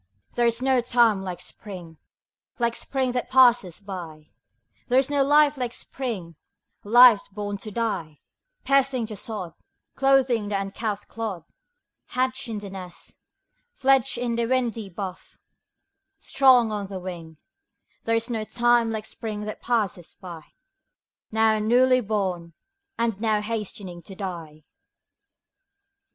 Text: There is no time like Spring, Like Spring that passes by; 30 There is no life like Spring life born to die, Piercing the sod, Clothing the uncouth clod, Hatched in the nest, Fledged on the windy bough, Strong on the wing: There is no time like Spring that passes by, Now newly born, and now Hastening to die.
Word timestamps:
There 0.33 0.47
is 0.47 0.63
no 0.63 0.81
time 0.81 1.21
like 1.21 1.39
Spring, 1.39 1.99
Like 2.57 2.75
Spring 2.75 3.11
that 3.11 3.29
passes 3.29 3.79
by; 3.79 4.29
30 4.87 4.87
There 4.87 4.97
is 4.97 5.11
no 5.11 5.21
life 5.23 5.57
like 5.57 5.73
Spring 5.73 6.37
life 6.83 7.21
born 7.31 7.57
to 7.57 7.69
die, 7.69 8.19
Piercing 8.63 9.05
the 9.05 9.15
sod, 9.15 9.53
Clothing 9.93 10.47
the 10.49 10.59
uncouth 10.59 11.07
clod, 11.07 11.43
Hatched 12.07 12.47
in 12.47 12.57
the 12.57 12.71
nest, 12.71 13.19
Fledged 13.75 14.17
on 14.17 14.37
the 14.37 14.47
windy 14.47 14.89
bough, 14.89 15.17
Strong 16.17 16.71
on 16.71 16.87
the 16.87 16.99
wing: 16.99 17.37
There 18.05 18.15
is 18.15 18.27
no 18.27 18.43
time 18.43 18.89
like 18.91 19.05
Spring 19.05 19.41
that 19.41 19.61
passes 19.61 20.15
by, 20.19 20.45
Now 21.31 21.59
newly 21.59 22.01
born, 22.01 22.55
and 22.97 23.21
now 23.21 23.39
Hastening 23.39 24.01
to 24.01 24.15
die. 24.15 24.63